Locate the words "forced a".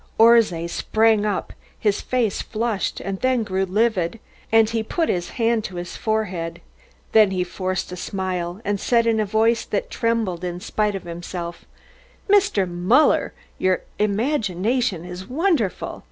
7.43-7.95